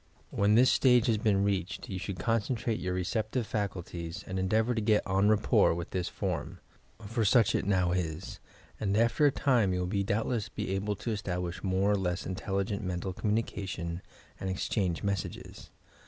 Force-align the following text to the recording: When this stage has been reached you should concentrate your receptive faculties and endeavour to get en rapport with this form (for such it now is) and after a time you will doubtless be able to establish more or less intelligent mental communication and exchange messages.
When 0.31 0.55
this 0.55 0.71
stage 0.71 1.05
has 1.05 1.19
been 1.19 1.43
reached 1.43 1.87
you 1.87 1.99
should 1.99 2.17
concentrate 2.17 2.79
your 2.79 2.95
receptive 2.95 3.45
faculties 3.45 4.23
and 4.25 4.39
endeavour 4.39 4.73
to 4.73 4.81
get 4.81 5.03
en 5.07 5.29
rapport 5.29 5.75
with 5.75 5.91
this 5.91 6.09
form 6.09 6.57
(for 7.05 7.23
such 7.23 7.53
it 7.53 7.67
now 7.67 7.91
is) 7.91 8.39
and 8.79 8.97
after 8.97 9.27
a 9.27 9.31
time 9.31 9.75
you 9.75 9.81
will 9.85 10.03
doubtless 10.03 10.49
be 10.49 10.71
able 10.73 10.95
to 10.95 11.11
establish 11.11 11.63
more 11.63 11.91
or 11.91 11.97
less 11.97 12.25
intelligent 12.25 12.83
mental 12.83 13.13
communication 13.13 14.01
and 14.39 14.49
exchange 14.49 15.03
messages. 15.03 15.69